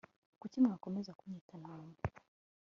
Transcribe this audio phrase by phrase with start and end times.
[0.39, 1.99] kuki mwakomeza kunyita nawomi